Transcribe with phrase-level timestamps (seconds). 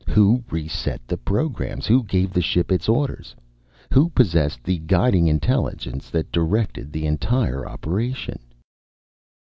[0.09, 3.35] Who reset the programs, who gave the ship its orders,
[3.93, 8.39] who possessed the guiding intelligence that directed the entire operation?